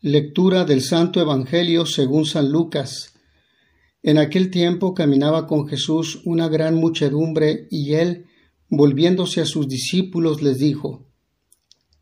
[0.00, 3.14] Lectura del Santo Evangelio según San Lucas.
[4.00, 8.26] En aquel tiempo caminaba con Jesús una gran muchedumbre y él,
[8.68, 11.08] volviéndose a sus discípulos, les dijo,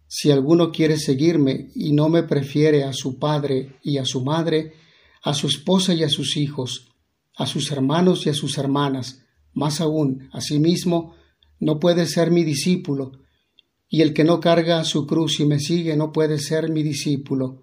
[0.07, 4.75] Si alguno quiere seguirme y no me prefiere a su padre y a su madre,
[5.23, 6.91] a su esposa y a sus hijos,
[7.35, 9.23] a sus hermanos y a sus hermanas,
[9.55, 11.15] más aún a sí mismo,
[11.61, 13.13] no puede ser mi discípulo,
[13.89, 17.63] y el que no carga su cruz y me sigue no puede ser mi discípulo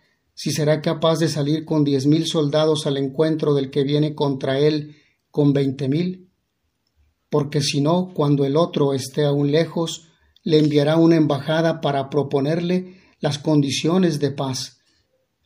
[0.41, 4.57] si será capaz de salir con diez mil soldados al encuentro del que viene contra
[4.57, 4.95] él
[5.29, 6.31] con veinte mil?
[7.29, 10.07] Porque si no, cuando el otro esté aún lejos,
[10.41, 14.79] le enviará una embajada para proponerle las condiciones de paz.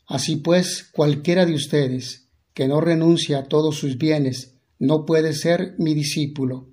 [0.07, 5.75] Así pues, cualquiera de ustedes que no renuncie a todos sus bienes no puede ser
[5.77, 6.69] mi discípulo.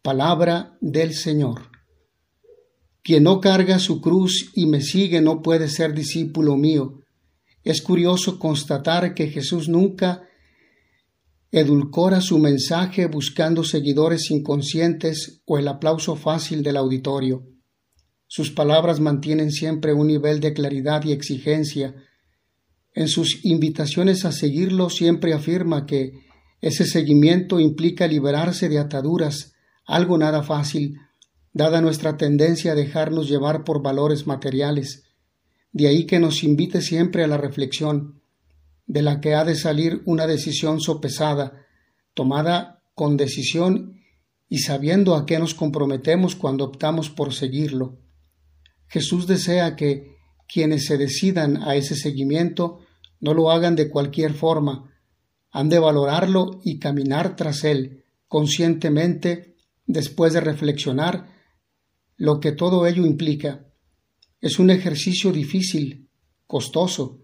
[0.00, 1.72] Palabra del Señor.
[3.02, 7.02] Quien no carga su cruz y me sigue no puede ser discípulo mío.
[7.66, 10.22] Es curioso constatar que Jesús nunca
[11.50, 17.44] edulcora su mensaje buscando seguidores inconscientes o el aplauso fácil del auditorio.
[18.28, 21.96] Sus palabras mantienen siempre un nivel de claridad y exigencia.
[22.94, 26.12] En sus invitaciones a seguirlo siempre afirma que
[26.60, 31.00] ese seguimiento implica liberarse de ataduras, algo nada fácil,
[31.52, 35.05] dada nuestra tendencia a dejarnos llevar por valores materiales.
[35.76, 38.22] De ahí que nos invite siempre a la reflexión,
[38.86, 41.66] de la que ha de salir una decisión sopesada,
[42.14, 44.00] tomada con decisión
[44.48, 47.98] y sabiendo a qué nos comprometemos cuando optamos por seguirlo.
[48.86, 50.16] Jesús desea que
[50.48, 52.78] quienes se decidan a ese seguimiento
[53.20, 54.94] no lo hagan de cualquier forma,
[55.50, 61.28] han de valorarlo y caminar tras él conscientemente después de reflexionar
[62.16, 63.66] lo que todo ello implica
[64.40, 66.08] es un ejercicio difícil,
[66.46, 67.20] costoso.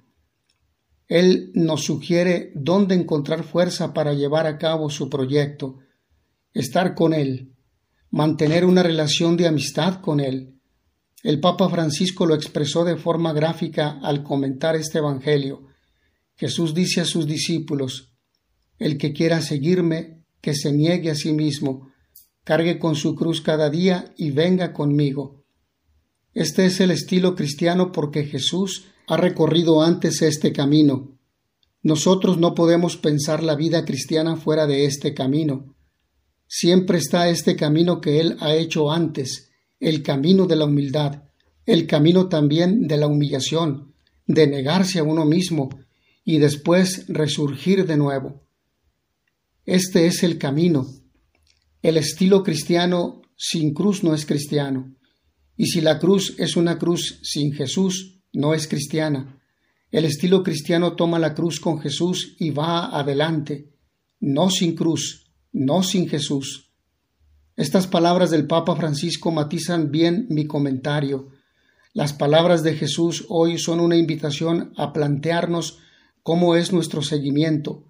[1.09, 5.79] Él nos sugiere dónde encontrar fuerza para llevar a cabo su proyecto,
[6.55, 7.53] estar con Él,
[8.11, 10.59] mantener una relación de amistad con Él.
[11.23, 15.67] El Papa Francisco lo expresó de forma gráfica al comentar este Evangelio.
[16.35, 18.13] Jesús dice a sus discípulos,
[18.79, 21.93] El que quiera seguirme, que se niegue a sí mismo,
[22.43, 25.42] cargue con su cruz cada día y venga conmigo.
[26.35, 31.19] Este es el estilo cristiano porque Jesús ha recorrido antes este camino.
[31.83, 35.75] Nosotros no podemos pensar la vida cristiana fuera de este camino.
[36.47, 39.51] Siempre está este camino que Él ha hecho antes,
[39.81, 41.25] el camino de la humildad,
[41.67, 43.95] el camino también de la humillación,
[44.27, 45.69] de negarse a uno mismo
[46.25, 48.43] y después resurgir de nuevo.
[49.65, 50.87] Este es el camino.
[51.83, 54.95] El estilo cristiano sin cruz no es cristiano.
[55.63, 59.41] Y si la cruz es una cruz sin Jesús, no es cristiana.
[59.93, 63.71] El estilo cristiano toma la cruz con Jesús y va adelante,
[64.19, 66.73] no sin cruz, no sin Jesús.
[67.55, 71.29] Estas palabras del Papa Francisco matizan bien mi comentario.
[71.93, 75.79] Las palabras de Jesús hoy son una invitación a plantearnos
[76.25, 77.85] cómo es nuestro seguimiento,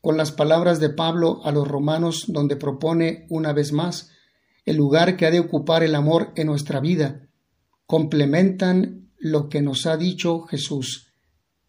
[0.00, 4.12] con las palabras de Pablo a los romanos donde propone una vez más
[4.68, 7.30] el lugar que ha de ocupar el amor en nuestra vida,
[7.86, 11.14] complementan lo que nos ha dicho Jesús.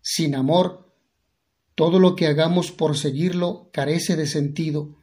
[0.02, 0.94] Sin amor,
[1.76, 4.98] todo lo que hagamos por seguirlo carece de sentido.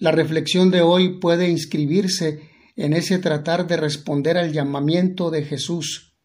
[0.00, 6.16] La reflexión de hoy puede inscribirse en ese tratar de responder al llamamiento de Jesús,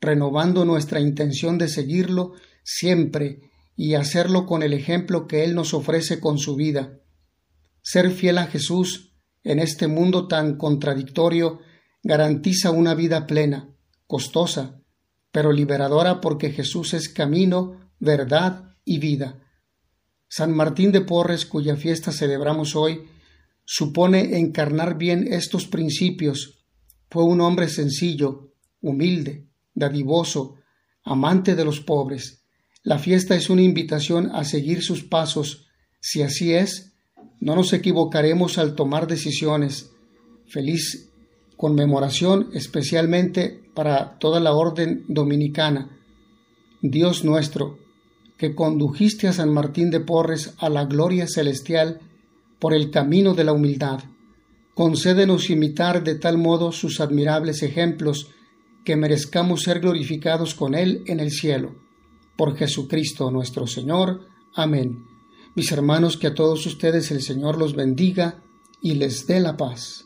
[0.00, 6.20] renovando nuestra intención de seguirlo siempre y hacerlo con el ejemplo que Él nos ofrece
[6.20, 7.00] con su vida.
[7.82, 9.15] Ser fiel a Jesús
[9.46, 11.60] en este mundo tan contradictorio
[12.02, 13.68] garantiza una vida plena,
[14.08, 14.82] costosa,
[15.30, 19.40] pero liberadora porque Jesús es camino, verdad y vida.
[20.26, 23.08] San Martín de Porres, cuya fiesta celebramos hoy,
[23.64, 26.64] supone encarnar bien estos principios.
[27.08, 30.56] Fue un hombre sencillo, humilde, dadivoso,
[31.04, 32.44] amante de los pobres.
[32.82, 35.68] La fiesta es una invitación a seguir sus pasos.
[36.00, 36.95] Si así es,
[37.40, 39.92] no nos equivocaremos al tomar decisiones.
[40.46, 41.10] Feliz
[41.56, 45.90] conmemoración especialmente para toda la orden dominicana.
[46.82, 47.78] Dios nuestro,
[48.36, 52.00] que condujiste a San Martín de Porres a la gloria celestial
[52.58, 54.00] por el camino de la humildad,
[54.74, 58.28] concédenos imitar de tal modo sus admirables ejemplos
[58.84, 61.74] que merezcamos ser glorificados con Él en el cielo.
[62.36, 64.26] Por Jesucristo nuestro Señor.
[64.54, 65.15] Amén.
[65.56, 68.42] Mis hermanos, que a todos ustedes el Señor los bendiga
[68.82, 70.05] y les dé la paz.